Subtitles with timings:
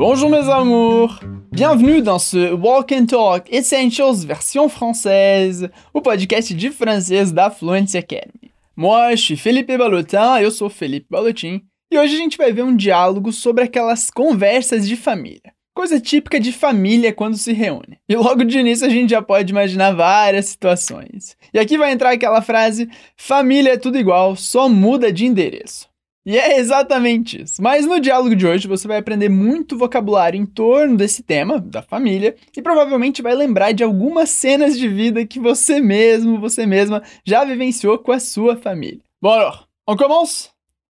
[0.00, 1.20] Bonjour mes amours
[1.52, 7.98] Bienvenue dans ce Walk and Talk Essentials version française, o podcast de francês da Fluency
[7.98, 8.50] Academy.
[8.74, 11.60] Moi, je suis Felipe Balotin, eu sou Felipe Balotin,
[11.92, 15.52] e hoje a gente vai ver um diálogo sobre aquelas conversas de família.
[15.74, 17.98] Coisa típica de família quando se reúne.
[18.08, 21.36] E logo de início a gente já pode imaginar várias situações.
[21.52, 25.89] E aqui vai entrar aquela frase: família é tudo igual, só muda de endereço.
[26.30, 27.60] E é exatamente isso.
[27.60, 31.82] Mas no diálogo de hoje você vai aprender muito vocabulário em torno desse tema, da
[31.82, 37.02] família, e provavelmente vai lembrar de algumas cenas de vida que você mesmo, você mesma
[37.24, 39.00] já vivenciou com a sua família.
[39.20, 39.52] Bom,
[39.88, 40.50] on commence?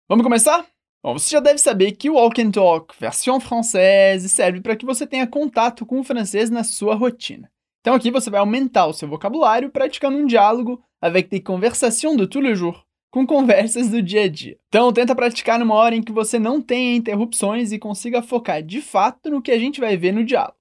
[0.08, 0.64] Vamos começar?
[1.02, 4.86] Bom, você já deve saber que o Walk and Talk, versão francesa, serve para que
[4.86, 7.50] você tenha contato com o francês na sua rotina.
[7.80, 12.28] Então aqui você vai aumentar o seu vocabulário praticando um diálogo avec des conversations de
[12.28, 12.84] tous les jours
[13.14, 14.58] com conversas do dia a dia.
[14.66, 18.82] Então, tenta praticar numa hora em que você não tenha interrupções e consiga focar de
[18.82, 20.56] fato no que a gente vai ver no diálogo.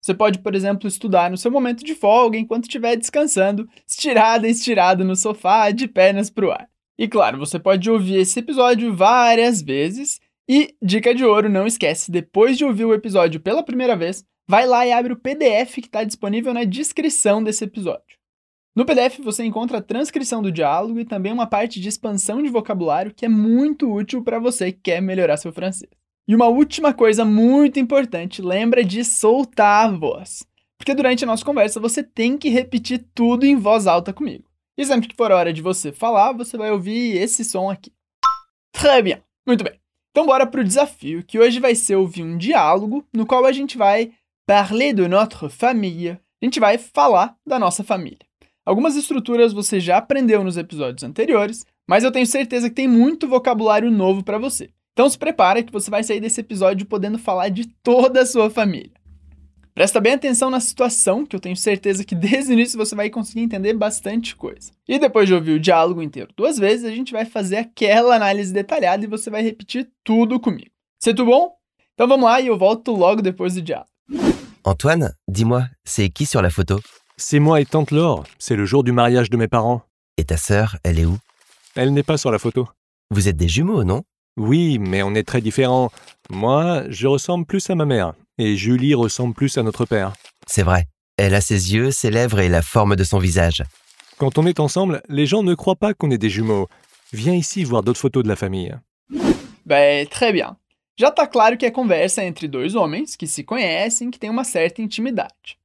[0.00, 4.50] Você pode, por exemplo, estudar no seu momento de folga enquanto estiver descansando, estirada e
[4.52, 6.66] estirado no sofá, de pernas para o ar.
[6.98, 10.18] E claro, você pode ouvir esse episódio várias vezes.
[10.48, 14.66] E, dica de ouro, não esquece, depois de ouvir o episódio pela primeira vez, vai
[14.66, 18.17] lá e abre o PDF que está disponível na descrição desse episódio.
[18.76, 22.48] No PDF você encontra a transcrição do diálogo e também uma parte de expansão de
[22.48, 25.90] vocabulário que é muito útil para você que quer melhorar seu francês.
[26.28, 30.46] E uma última coisa muito importante, lembra de soltar a voz.
[30.78, 34.44] Porque durante a nossa conversa você tem que repetir tudo em voz alta comigo.
[34.76, 37.92] E sempre que for hora de você falar, você vai ouvir esse som aqui.
[38.72, 39.22] Très bien.
[39.46, 39.80] Muito bem.
[40.10, 43.78] Então bora pro desafio, que hoje vai ser ouvir um diálogo no qual a gente
[43.78, 44.12] vai
[44.46, 46.10] parler de notre famille.
[46.10, 48.27] A gente vai falar da nossa família.
[48.68, 53.26] Algumas estruturas você já aprendeu nos episódios anteriores, mas eu tenho certeza que tem muito
[53.26, 54.68] vocabulário novo para você.
[54.92, 58.50] Então se prepara que você vai sair desse episódio podendo falar de toda a sua
[58.50, 58.92] família.
[59.74, 63.08] Presta bem atenção na situação, que eu tenho certeza que desde o início você vai
[63.08, 64.70] conseguir entender bastante coisa.
[64.86, 68.52] E depois de ouvir o diálogo inteiro duas vezes, a gente vai fazer aquela análise
[68.52, 70.72] detalhada e você vai repetir tudo comigo.
[71.02, 71.54] C'est tout bom?
[71.94, 73.88] Então vamos lá e eu volto logo depois do diálogo.
[74.62, 76.78] Antoine, dis-moi, c'est qui sur la photo
[77.20, 78.22] C'est moi et Tante Laure.
[78.38, 79.82] C'est le jour du mariage de mes parents.
[80.18, 81.18] Et ta sœur, elle est où?
[81.74, 82.68] Elle n'est pas sur la photo.
[83.10, 84.04] Vous êtes des jumeaux, non?
[84.36, 85.90] Oui, mais on est très différents.
[86.30, 88.14] Moi, je ressemble plus à ma mère.
[88.38, 90.12] Et Julie ressemble plus à notre père.
[90.46, 90.86] C'est vrai.
[91.16, 93.64] Elle a ses yeux, ses lèvres et la forme de son visage.
[94.18, 96.68] Quand on est ensemble, les gens ne croient pas qu'on est des jumeaux.
[97.12, 98.78] Viens ici voir d'autres photos de la famille.
[99.66, 100.56] Bem, très bien.
[100.96, 104.44] Já tá claro que é conversa entre dois homens que se conhecem, que têm uma
[104.44, 105.58] certa intimidade.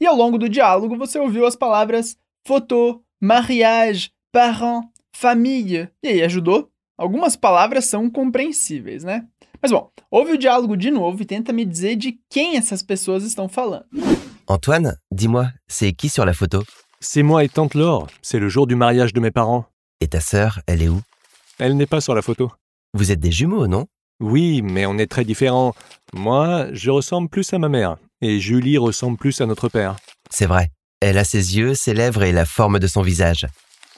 [0.00, 4.84] E ao longo do diálogo você ouviu as palavras photo, mariage, parent,
[5.14, 5.88] famille.
[6.02, 6.70] E aí, ajudou?
[6.98, 9.26] Algumas palavras são compreensíveis, né?
[9.60, 13.24] Mas bom, ouve o diálogo de novo e tenta me dizer de quem essas pessoas
[13.24, 13.86] estão falando.
[14.46, 16.62] Antoine, dis-moi, c'est qui sur la photo
[17.00, 18.06] C'est moi et Tante Laure.
[18.22, 19.64] C'est le jour du mariage de mes parents.
[20.00, 21.00] Et ta sœur, elle est où
[21.58, 22.50] Elle n'est pas sur la photo.
[22.94, 23.86] Vous êtes des jumeaux, non
[24.20, 25.74] Oui, mais on est très différents.
[26.14, 27.96] Moi, je ressemble plus à ma mère.
[28.22, 29.96] Et Julie ressemble plus à notre père.
[30.30, 30.70] C'est vrai.
[31.00, 33.46] Elle a ses yeux, ses lèvres et la forme de son visage.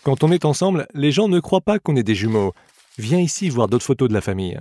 [0.03, 2.53] Quand on est ensemble, les gens ne croient pas qu'on est des jumeaux.
[2.99, 4.61] Viens ici voir d'autres photos de la famille.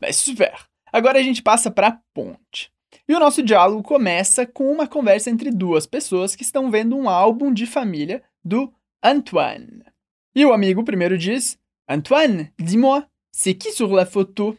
[0.00, 0.68] Bem, super!
[0.92, 2.70] Agora a gente passa para a ponte.
[3.08, 7.08] E o nosso diálogo começa com uma conversa entre duas pessoas que estão vendo um
[7.08, 9.82] álbum de família do Antoine.
[10.34, 11.58] E o amigo primeiro diz:
[11.88, 14.56] Antoine, dis-moi, c'est qui sur la photo?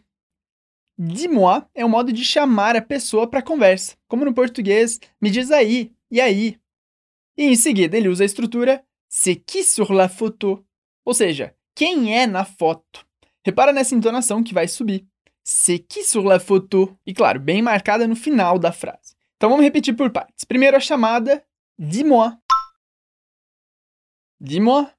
[1.02, 5.50] Dis-moi é um modo de chamar a pessoa para conversa, como no português, me diz
[5.50, 6.60] aí, e aí.
[7.38, 10.62] E em seguida ele usa a estrutura c'est qui sur la photo,
[11.06, 13.08] ou seja, quem é na foto.
[13.46, 15.08] Repara nessa entonação que vai subir.
[15.42, 17.00] C'est qui sur la photo?
[17.06, 19.16] E claro, bem marcada no final da frase.
[19.38, 20.44] Então vamos repetir por partes.
[20.44, 21.42] Primeiro a chamada
[21.78, 22.38] dis-moi.
[24.38, 24.94] Dis-moi.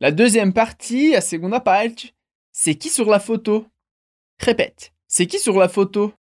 [0.00, 2.14] La deuxième partie, a segunda parte,
[2.50, 3.70] c'est qui sur la photo?
[4.40, 4.94] Répète.
[5.06, 6.14] C'est qui sur la photo?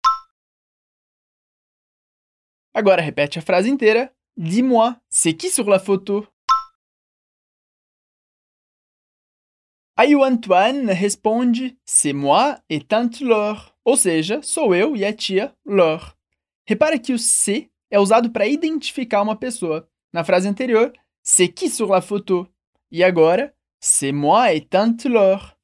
[2.73, 4.09] Agora repete a frase inteira.
[4.35, 6.27] Dis-moi, c'est qui sur la photo?
[9.95, 13.73] Aí o Antoine responde: C'est moi et tante Laure.
[13.85, 16.13] Ou seja, sou eu e a tia Laure.
[16.67, 19.89] Repara que o c'est é usado para identificar uma pessoa.
[20.11, 20.91] Na frase anterior,
[21.23, 22.47] c'est qui sur la photo?
[22.91, 25.58] E agora, c'est moi et tante Laure.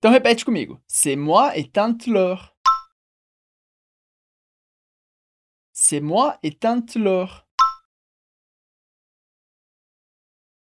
[0.00, 0.82] Então repete comigo.
[0.88, 2.56] C'est moi et tante Laure.
[5.74, 7.46] C'est moi et tante Laure.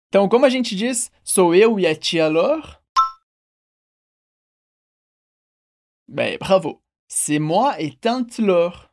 [0.08, 2.80] Então, como a gente diz, sou eu e a tia Laure?
[6.08, 6.82] Bem, bravo.
[7.10, 8.90] C'est moi et tante Laure.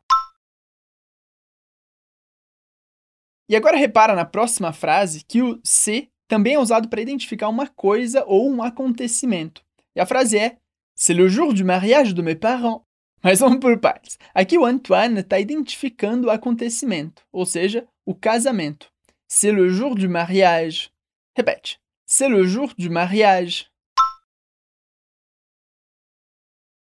[3.47, 7.69] E agora repara na próxima frase que o c'est também é usado para identificar uma
[7.69, 9.62] coisa ou um acontecimento.
[9.95, 10.57] E a frase é
[10.95, 12.85] C'est le jour du mariage de mes parents.
[13.23, 14.17] Mas vamos por partes.
[14.33, 18.91] Aqui o Antoine está identificando o acontecimento, ou seja, o casamento.
[19.27, 20.91] C'est le jour du mariage.
[21.35, 21.79] Répète.
[22.05, 23.71] C'est le jour du mariage.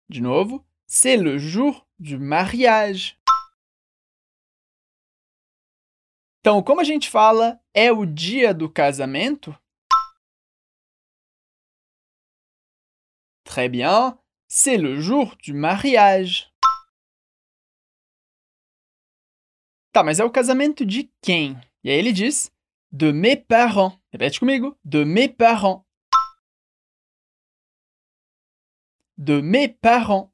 [0.10, 0.64] De novo.
[0.86, 3.20] C'est le jour du mariage.
[6.40, 9.58] Então, como a gente fala é o dia do casamento?
[13.58, 14.20] Très bien.
[14.48, 16.54] C'est le jour du mariage.
[19.92, 21.60] Tá, mas é o casamento de quem?
[21.84, 22.52] E aí ele diz
[22.92, 24.00] de mes parents.
[24.12, 24.78] Repete comigo.
[24.86, 25.84] De mes parents.
[29.18, 30.30] De mes parents.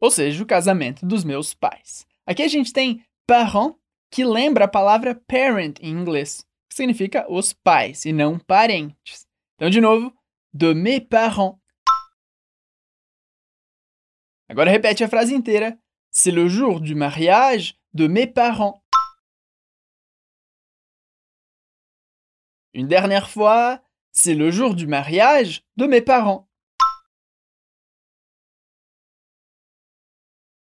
[0.00, 2.06] Ou seja, o casamento dos meus pais.
[2.24, 3.76] Aqui a gente tem parent,
[4.10, 9.26] que lembra a palavra parent em inglês, que significa os pais e não parentes.
[9.56, 10.10] Então, de novo,
[10.52, 11.60] de mes parents.
[14.48, 15.76] Agora repete a frase inteira.
[16.10, 18.82] C'est le jour du mariage de mes parents.
[22.74, 23.82] Une dernière fois,
[24.12, 26.48] c'est le jour du mariage de mes parents.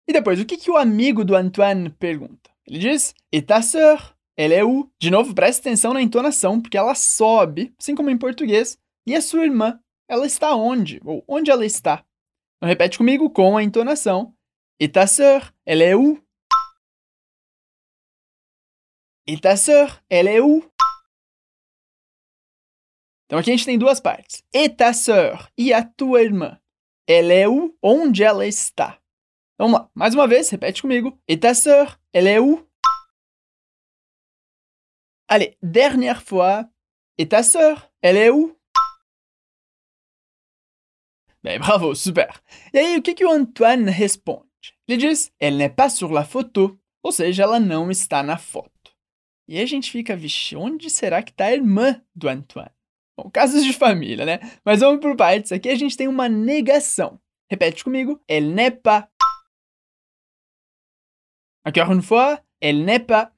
[0.07, 2.49] E depois, o que, que o amigo do Antoine pergunta?
[2.65, 4.17] Ele diz: E ta sœur?
[4.35, 4.89] Ela é o.
[4.99, 8.79] De novo, preste atenção na entonação, porque ela sobe, assim como em português.
[9.09, 9.83] E a sua irmã?
[10.07, 11.01] Ela está onde?
[11.03, 12.05] Ou onde ela está?
[12.57, 14.37] Então repete comigo com a entonação.
[14.79, 15.51] E ta sœur?
[15.65, 16.23] Ela é o.
[19.25, 19.99] E ta sœur?
[20.07, 20.59] Ela é o.
[23.25, 24.43] Então aqui a gente tem duas partes.
[24.53, 25.51] E ta sœur?
[25.57, 26.61] E a tua irmã?
[27.07, 27.75] Ela é o.
[27.81, 29.01] Onde ela está?
[29.57, 31.19] Vamos lá, mais uma vez, repete comigo.
[31.27, 32.63] Et ta sœur, elle est où?
[35.27, 36.69] Allez, dernière fois.
[37.17, 38.58] Et ta sœur, elle est où?
[41.41, 42.29] Bem, bravo, super.
[42.73, 44.49] E aí, o que, que o Antoine responde?
[44.87, 46.77] Ele diz, elle n'est pas sur la photo.
[47.01, 48.93] Ou seja, ela não está na foto.
[49.47, 52.71] E aí a gente fica, vixe, onde será que está a irmã do Antoine?
[53.17, 54.39] Bom, casos de família, né?
[54.63, 55.51] Mas vamos por partes.
[55.51, 57.19] Aqui a gente tem uma negação.
[57.49, 58.21] Repete comigo.
[58.27, 59.09] Elle n'est pas.
[61.65, 63.31] Encore une fois, elle n'est pas.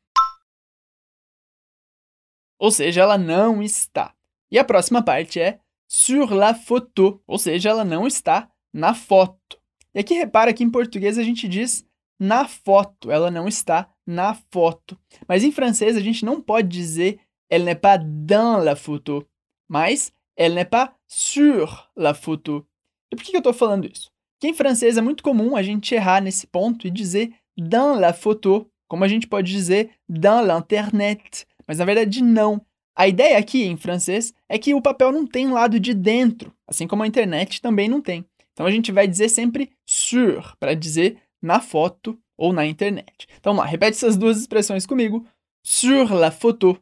[2.60, 4.16] Ou seja, ela não está.
[4.52, 5.60] E a próxima parte é
[5.92, 9.60] sur la photo, ou seja, ela não está na foto.
[9.94, 11.86] E aqui repara que em português a gente diz
[12.18, 14.98] na foto, ela não está na foto.
[15.28, 19.28] Mas em francês a gente não pode dizer elle n'est pas dans la photo,
[19.70, 22.66] mas elle n'est pas sur la photo.
[23.12, 24.10] E por que eu estou falando isso?
[24.36, 28.14] Porque em francês é muito comum a gente errar nesse ponto e dizer dans la
[28.14, 32.66] photo, como a gente pode dizer dans l'internet, mas na verdade não.
[33.02, 36.88] A ideia aqui em francês é que o papel não tem lado de dentro, assim
[36.88, 38.24] como a internet também não tem.
[38.54, 43.26] Então a gente vai dizer sempre sur para dizer na foto ou na internet.
[43.40, 45.28] Então lá, repete essas duas expressões comigo.
[45.66, 46.80] Sur la photo.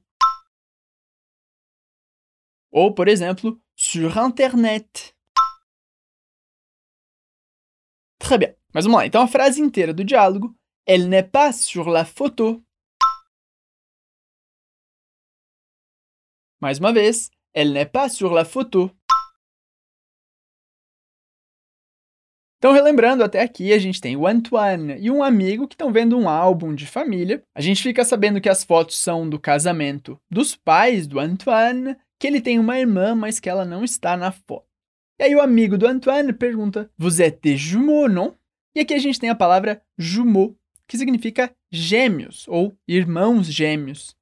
[2.70, 5.16] Ou, por exemplo, sur internet.
[8.20, 8.56] Très bien.
[8.74, 9.06] Mas vamos lá.
[9.06, 10.54] Então a frase inteira do diálogo
[10.86, 12.62] Elle n'est pas sur la photo.
[16.62, 17.32] Mais uma vez.
[17.54, 18.92] Elle n'est pas sur la photo.
[22.58, 26.18] Então, relembrando, até aqui a gente tem o Antoine e um amigo que estão vendo
[26.18, 27.42] um álbum de família.
[27.56, 32.28] A gente fica sabendo que as fotos são do casamento dos pais do Antoine, que
[32.28, 34.68] ele tem uma irmã, mas que ela não está na foto.
[35.18, 38.36] E aí o amigo do Antoine pergunta: Vous êtes des jumeaux, non?
[38.76, 40.54] E aqui a gente tem a palavra jumeau,
[40.86, 44.19] que significa gêmeos ou irmãos gêmeos.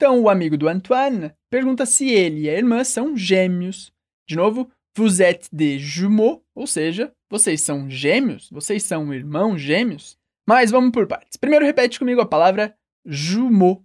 [0.00, 3.92] Então, o amigo do Antoine pergunta se ele e a irmã são gêmeos.
[4.28, 10.16] De novo, vous êtes des jumeaux, ou seja, vocês são gêmeos, vocês são irmãos gêmeos.
[10.46, 11.36] Mas vamos por partes.
[11.36, 13.84] Primeiro, repete comigo a palavra jumeau.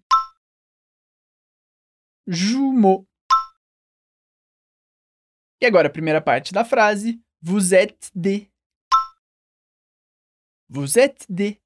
[2.27, 3.07] Jumeau.
[5.59, 8.51] E agora, a primeira parte da frase, vous êtes des.
[10.69, 11.59] Vous êtes des.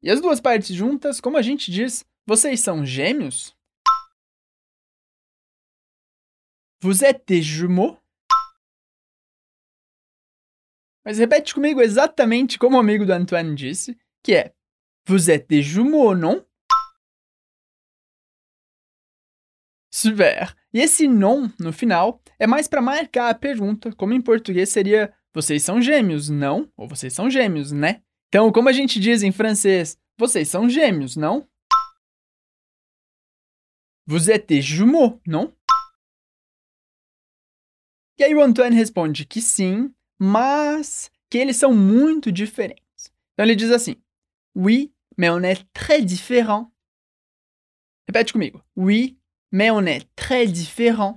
[0.00, 3.56] E as duas partes juntas, como a gente diz, vocês são gêmeos?
[6.82, 7.98] Vous êtes des jumeaux?
[11.02, 14.54] Mas repete comigo exatamente como o amigo do Antoine disse, que é
[15.06, 16.44] Vous êtes des jumeaux, non?
[19.90, 20.54] Super!
[20.74, 25.16] E esse non no final é mais para marcar a pergunta, como em português seria
[25.34, 26.70] vocês são gêmeos, não?
[26.76, 28.02] Ou vocês são gêmeos, né?
[28.28, 31.47] Então, como a gente diz em francês, vocês são gêmeos, não?
[34.10, 35.54] Vous êtes des jumeaux, não?
[38.18, 43.12] E aí o Antoine responde que sim, mas que eles são muito diferentes.
[43.34, 43.96] Então ele diz assim:
[44.56, 46.72] Oui, mais on est très différents.
[48.08, 48.64] Repete comigo.
[48.74, 49.20] Oui,
[49.52, 51.14] mais on est très différents.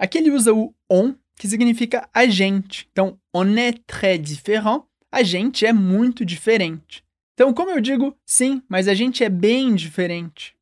[0.00, 2.88] Aqui ele usa o on, que significa a gente.
[2.90, 7.05] Então, on est très différent, a gente é muito diferente.
[7.36, 10.56] Então, como eu digo, sim, mas a gente é bem diferente.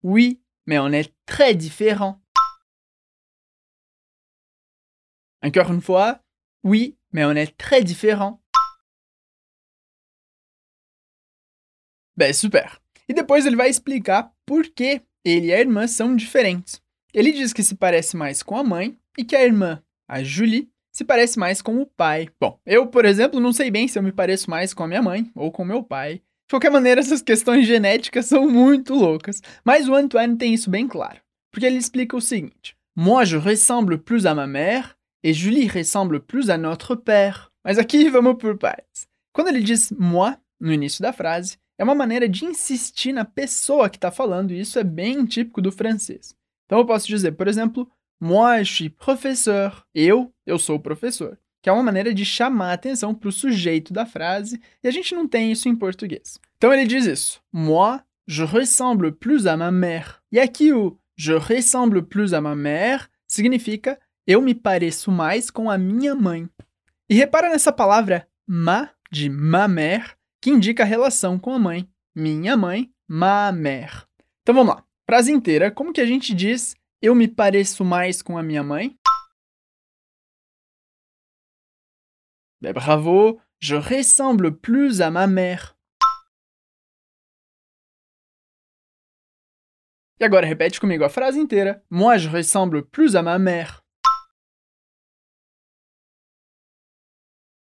[0.00, 2.22] Oui, mais on est très différent.
[5.42, 6.20] Encore une fois,
[6.62, 8.40] oui, mais on est très différent.
[12.16, 12.80] Bem, super.
[13.08, 16.80] E depois ele vai explicar por que ele e a irmã são diferentes.
[17.12, 20.70] Ele diz que se parece mais com a mãe e que a irmã, a Julie,
[20.98, 22.28] se parece mais com o pai.
[22.40, 25.00] Bom, eu, por exemplo, não sei bem se eu me pareço mais com a minha
[25.00, 26.14] mãe ou com meu pai.
[26.14, 30.88] De qualquer maneira, essas questões genéticas são muito loucas, mas o Antoine tem isso bem
[30.88, 31.20] claro,
[31.52, 36.18] porque ele explica o seguinte: Moi, je ressemble plus à ma mère et Julie ressemble
[36.18, 37.48] plus à notre père.
[37.64, 39.06] Mas aqui vamos por partes.
[39.32, 43.88] Quando ele diz moi no início da frase, é uma maneira de insistir na pessoa
[43.88, 46.34] que está falando, e isso é bem típico do francês.
[46.66, 47.88] Então eu posso dizer, por exemplo,
[48.20, 49.84] moi je suis professeur.
[49.94, 51.38] Eu, eu sou professor.
[51.62, 54.90] Que é uma maneira de chamar a atenção para o sujeito da frase, e a
[54.90, 56.38] gente não tem isso em português.
[56.56, 60.16] Então ele diz isso: Moi, je ressemble plus à ma mère.
[60.30, 65.70] E aqui o je ressemble plus à ma mère significa eu me pareço mais com
[65.70, 66.48] a minha mãe.
[67.08, 71.88] E repara nessa palavra ma de ma mère, que indica a relação com a mãe.
[72.14, 74.04] Minha mãe, ma mère.
[74.42, 74.84] Então vamos lá.
[75.06, 78.98] Frase inteira, como que a gente diz eu me pareço mais com a minha mãe?
[82.60, 85.76] Ben, bravo, je ressemble plus à ma mère.
[90.20, 91.80] E agora repete comigo a frase inteira.
[91.88, 93.84] Moi, je ressemble plus à ma mère.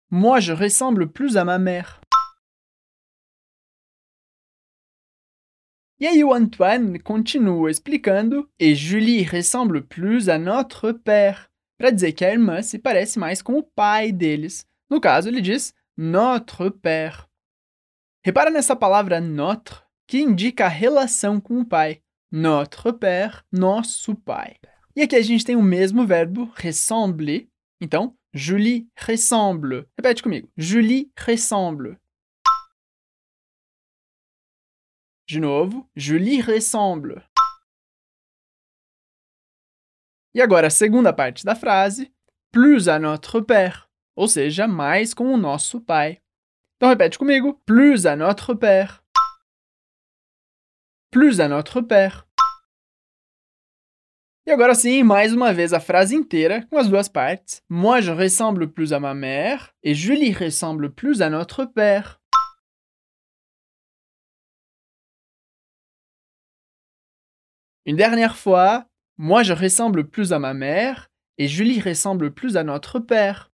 [0.10, 2.00] Moi, je ressemble plus à ma mère.
[6.01, 12.13] E aí o Antoine continua explicando et Julie ressemble plus à notre père, para dizer
[12.13, 14.65] que a irmã se parece mais com o pai deles.
[14.89, 17.27] No caso, ele diz notre père.
[18.24, 22.01] Repara nessa palavra notre, que indica a relação com o pai.
[22.32, 24.56] Notre père, nosso pai.
[24.96, 27.50] E aqui a gente tem o mesmo verbo ressemble.
[27.82, 29.86] Então, Julie ressemble.
[29.98, 30.50] Repete comigo.
[30.56, 31.98] Julie ressemble.
[35.29, 37.24] De novo, Julie ressemble.
[40.33, 42.12] E agora a segunda parte da frase,
[42.51, 46.19] plus à notre père, ou seja, mais com o nosso pai.
[46.77, 49.03] Então repete comigo, plus à notre père.
[51.12, 52.25] Plus à notre père.
[54.48, 57.62] E agora sim, mais uma vez a frase inteira com as duas partes.
[57.69, 62.19] Moi je ressemble plus à ma mère et Julie ressemble plus à notre père.
[67.89, 68.86] Une dernière fois,
[69.17, 73.51] moi je ressemble plus à ma mère et Julie ressemble plus à notre père.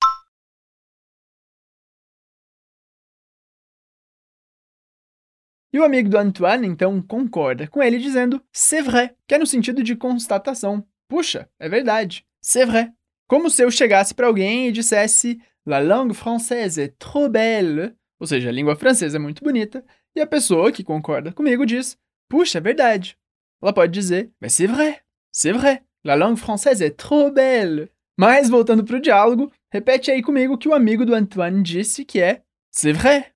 [5.70, 9.46] E o amigo do Antoine então concorda com ele dizendo c'est vrai, que é no
[9.46, 10.82] sentido de constatação.
[11.10, 12.90] Puxa, é verdade, c'est vrai.
[13.28, 18.26] Como se eu chegasse para alguém e dissesse La langue française est trop belle, ou
[18.26, 19.84] seja, a língua francesa é muito bonita,
[20.16, 21.98] e a pessoa que concorda comigo diz
[22.30, 23.18] Puxa, é verdade.
[23.62, 27.88] Ela pode dizer, mais c'est vrai, c'est vrai, la langue française est trop belle.
[28.16, 32.20] Mas, voltando para o diálogo, repete aí comigo que o amigo do Antoine disse que
[32.20, 33.32] é c'est vrai.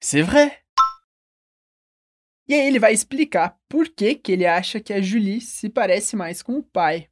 [0.00, 0.58] C'est vrai.
[2.48, 6.16] E aí ele vai explicar por que, que ele acha que a Julie se parece
[6.16, 7.08] mais com o pai.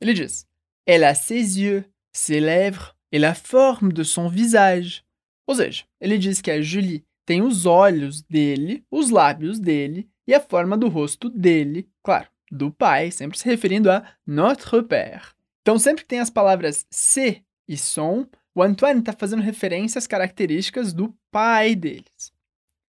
[0.00, 0.46] Ele diz,
[0.86, 5.02] elle a ses yeux, ses lèvres et la forme de son visage.
[5.46, 10.32] Ou seja, ele diz que a Julie tem os olhos dele, os lábios dele e
[10.32, 15.34] a forma do rosto dele, claro, do pai, sempre se referindo a notre père.
[15.60, 20.06] Então, sempre que tem as palavras se e son, o Antoine está fazendo referência às
[20.06, 22.32] características do pai deles.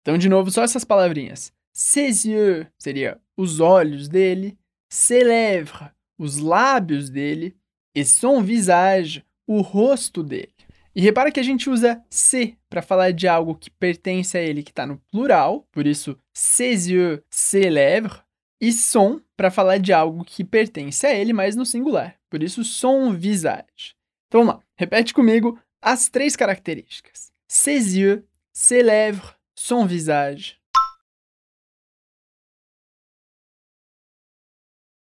[0.02, 1.52] Então, de novo, só essas palavrinhas.
[1.72, 7.56] Ses yeux seria os olhos dele, ses lèvres, os lábios dele,
[7.94, 10.53] e son visage, o rosto dele.
[10.94, 14.62] E repara que a gente usa c'est para falar de algo que pertence a ele,
[14.62, 18.22] que está no plural, por isso ses yeux, ses lèvres,
[18.60, 22.62] e son para falar de algo que pertence a ele, mas no singular, por isso
[22.62, 23.96] son visage.
[24.28, 30.60] Então vamos lá, repete comigo as três características: ses yeux, ses lèvres, son visage.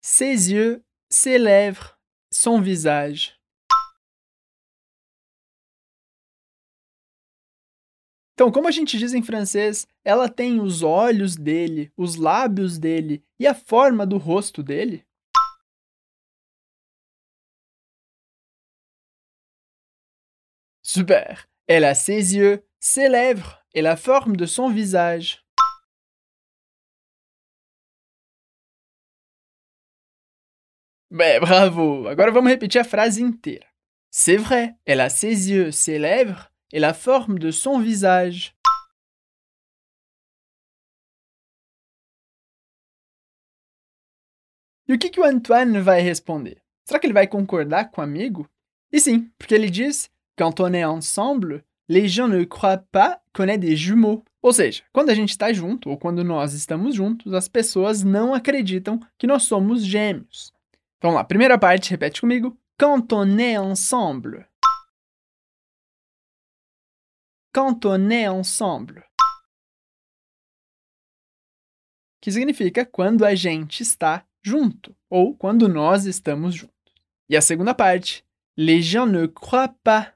[0.01, 1.97] Ses yeux, ses lèvres,
[2.31, 3.39] son visage.
[8.35, 13.23] Então, como a gente diz em francês, ela tem os olhos dele, os lábios dele
[13.39, 15.07] e a forma do rosto dele?
[20.83, 21.47] Super!
[21.69, 25.43] Elle a ses yeux, ses lèvres et la forme de son visage.
[31.11, 32.09] Bem, bravo!
[32.09, 33.67] Agora vamos repetir a frase inteira.
[34.11, 38.55] C'est vrai, elle a ses yeux, ses lèvres et la forme de son visage.
[44.89, 46.63] E o que, que o Antoine vai responder?
[46.85, 48.49] Será que ele vai concordar com o amigo?
[48.93, 53.49] E sim, porque ele diz: Quand on est ensemble, les gens ne croient pas qu'on
[53.49, 54.25] est des jumeaux.
[54.43, 58.35] Ou seja, quando a gente está junto, ou quando nós estamos juntos, as pessoas não
[58.35, 60.53] acreditam que nós somos gêmeos.
[61.01, 62.57] Vamos lá, primeira parte, repete comigo.
[62.79, 64.45] Quand on est ensemble.
[67.53, 69.05] Quand on est ensemble.
[72.21, 76.73] Que significa quando a gente está junto, ou quando nós estamos juntos.
[77.29, 78.25] E a segunda parte,
[78.57, 80.15] les gens ne croient pas.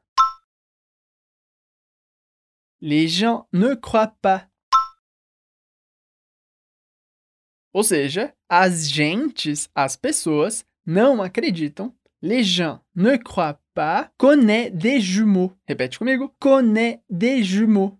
[2.80, 4.50] Les gens ne croient pas.
[7.72, 11.95] Ou seja, as gentes, as pessoas, não acreditam.
[12.22, 15.52] Les gens ne croient pas qu'on est des jumeaux.
[15.68, 16.34] Repete comigo.
[16.40, 17.98] Qu'on est des jumeaux.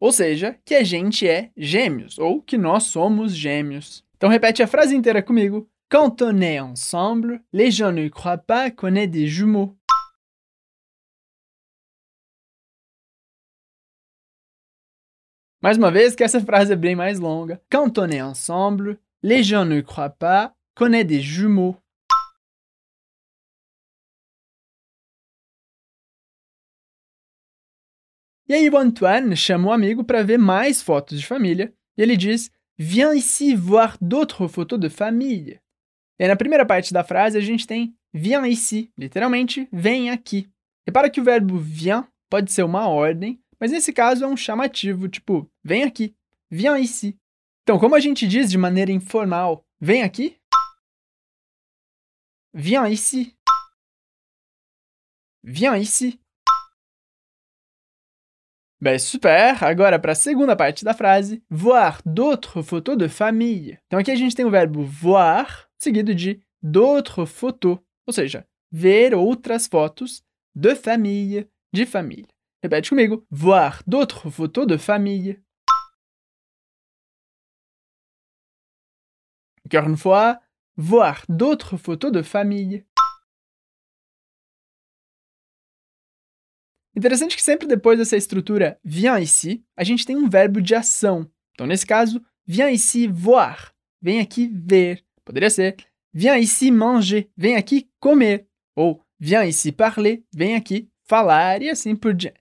[0.00, 4.02] Ou seja, que a gente é gêmeos, ou que nós somos gêmeos.
[4.16, 5.68] Então repete a frase inteira comigo.
[5.90, 9.76] Quand on est ensemble, les gens ne croient pas qu'on est des jumeaux.
[15.62, 17.60] Mais uma vez, que essa frase é bem mais longa.
[17.70, 20.56] Quand on est ensemble, les gens ne croient pas
[20.88, 21.76] est des jumeaux.
[28.48, 32.16] E aí o Antoine chama o amigo para ver mais fotos de família e ele
[32.16, 35.60] diz: Viens ici voir d'autres photos de famille.
[36.18, 40.48] E aí, na primeira parte da frase a gente tem viens ici, literalmente vem aqui.
[40.84, 45.08] Repara que o verbo viens pode ser uma ordem, mas nesse caso é um chamativo,
[45.08, 46.14] tipo vem aqui,
[46.50, 47.16] viens ici.
[47.62, 50.39] Então, como a gente diz de maneira informal, vem aqui?
[52.52, 53.36] Viens ici.
[55.42, 56.20] Viens ici.
[58.82, 59.62] Ben super!
[59.62, 63.78] Agora, para a segunda parte da frase, voir d'autres photos de famille.
[63.86, 69.14] Então aqui a gente tem o verbo voir, seguido de d'autres photos, ou seja, ver
[69.14, 72.34] outras fotos de famille, de família.
[72.62, 75.42] Repete comigo, voir d'autres photos de famille.
[79.64, 80.40] Encore une fois,
[80.80, 82.86] voir d'autres photos de famille.
[86.96, 91.30] Interessante que sempre depois dessa estrutura viens ici, a gente tem um verbo de ação.
[91.52, 95.04] Então, nesse caso, viens ici voir, vem aqui ver.
[95.22, 95.76] Poderia ser
[96.12, 98.48] viens ici manger, vem aqui comer.
[98.74, 102.40] Ou viens ici parler, vem aqui falar e assim por diante.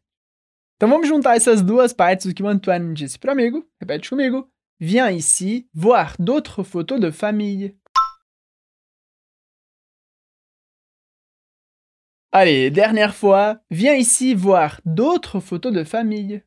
[0.78, 3.67] Então vamos juntar essas duas partes do que o Antoine disse para o amigo.
[3.82, 4.49] Repete comigo.
[4.80, 7.78] Viens ici voir d'autres photos de famille.
[12.32, 16.44] Allez, dernière fois, viens ici voir d'autres photos de famille.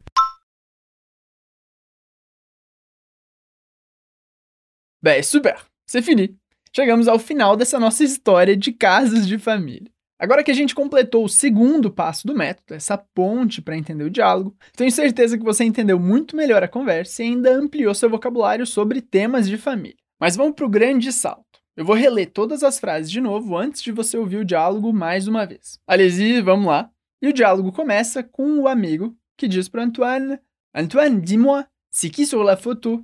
[5.02, 5.66] Bem, super!
[5.84, 6.38] C'est fini!
[6.72, 9.90] Chegamos ao final dessa nossa história de casas de família.
[10.20, 14.10] Agora que a gente completou o segundo passo do método, essa ponte para entender o
[14.10, 18.64] diálogo, tenho certeza que você entendeu muito melhor a conversa e ainda ampliou seu vocabulário
[18.64, 19.96] sobre temas de família.
[20.20, 21.51] Mas vamos para o grande salto.
[21.74, 25.26] Eu vou reler todas as frases de novo antes de você ouvir o diálogo mais
[25.26, 25.80] uma vez.
[25.86, 26.90] Allez-y, vamos lá.
[27.22, 30.38] E o diálogo começa com o amigo que diz para Antoine:
[30.74, 33.02] Antoine, dis-moi, c'est qui sur la photo?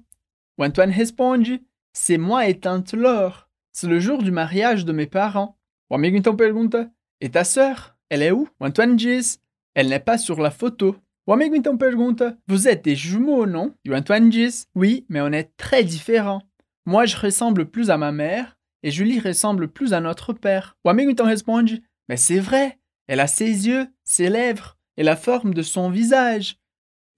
[0.59, 1.61] O Antoine responde:
[1.95, 3.49] C'est moi et tante Laure.
[3.73, 5.57] C'est le jour du mariage de mes parents.
[5.89, 6.91] O amigo então pergunta:
[7.23, 7.97] Et ta sœur?
[8.11, 8.49] Elle est où?
[8.61, 9.41] O Antoine diz:
[9.75, 10.95] Elle n'est pas sur la photo.
[11.27, 13.73] O amigo então pergunta: Vous êtes des jumeaux, non?
[13.87, 16.43] E o Antoine diz: Oui, mais on est très différents.
[16.85, 20.77] Moi, je ressemble plus à ma mère et Julie ressemble plus à notre père.
[20.85, 25.63] Então responde: Mais c'est vrai, Elle a ses yeux, ses lèvres et la forme de
[25.63, 26.57] son visage.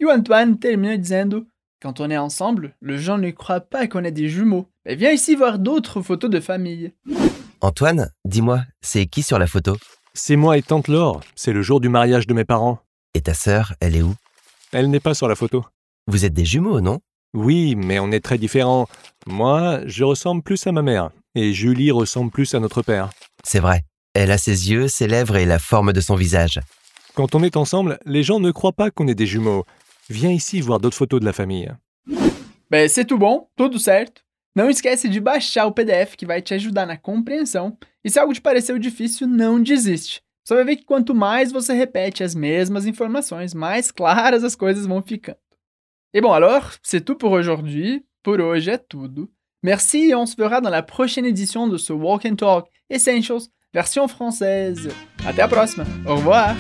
[0.01, 1.47] E o Antoine termina dizendo
[1.83, 4.69] Quand on est ensemble, le gens ne croient pas qu'on est des jumeaux.
[4.87, 6.93] Mais viens ici voir d'autres photos de famille.
[7.61, 9.77] Antoine, dis-moi, c'est qui sur la photo?
[10.15, 11.23] C'est moi et tante Laure.
[11.35, 12.79] C'est le jour du mariage de mes parents.
[13.15, 14.15] Et ta sœur, elle est où?
[14.73, 15.65] Elle n'est pas sur la photo.
[16.07, 17.01] Vous êtes des jumeaux, non?
[17.35, 18.89] Oui, mais on est très différents.
[19.27, 21.11] Moi, je ressemble plus à ma mère.
[21.37, 23.11] Et Julie ressemble plus à notre père.
[23.45, 23.85] C'est vrai.
[24.15, 26.59] Elle a ses yeux, ses lèvres et la forme de son visage.
[27.15, 29.65] Quand on est ensemble, les gens ne croient pas qu'on est des jumeaux.
[30.09, 31.73] Viens ici voir d'autres photos de la famille.
[32.69, 34.23] Ben, c'est tout bon, tudo certo.
[34.57, 37.79] Não esquece de baixar o PDF que vai te ajudar na compreensão.
[38.05, 40.21] E se algo te pareceu difícil, não desiste.
[40.45, 44.87] Você vai ver que quanto mais você repete as mesmas informações, mais claras as coisas
[44.87, 45.39] vão ficando.
[46.13, 48.05] Et bon alors, c'est tout pour aujourd'hui.
[48.23, 49.31] Por hoje é tudo.
[49.63, 53.43] Merci et on se verra dans la prochaine édition de ce Walk and Talk Essentials
[53.73, 54.89] version française.
[55.27, 55.85] Até a próxima.
[56.07, 56.55] Au revoir.